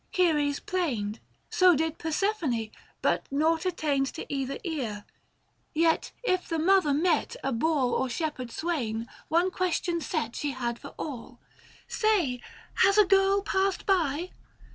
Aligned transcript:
Ceres 0.11 0.59
plained, 0.59 1.19
So 1.51 1.75
did 1.75 1.99
Persephone, 1.99 2.71
but 3.03 3.27
nought 3.29 3.67
attained 3.67 4.07
To 4.15 4.25
either 4.33 4.57
ear; 4.63 5.05
yet 5.75 6.11
if 6.23 6.49
the 6.49 6.57
mother 6.57 6.91
met 6.91 7.35
A 7.43 7.51
boor 7.53 7.93
or 7.95 8.09
shepherd 8.09 8.49
swain, 8.51 9.05
one 9.27 9.51
question 9.51 10.01
set 10.01 10.35
She 10.35 10.53
had 10.53 10.79
for 10.79 10.95
all," 10.97 11.39
Say, 11.87 12.41
has 12.81 12.97
a 12.97 13.05
girl 13.05 13.43
passed 13.43 13.85
by 13.85 14.31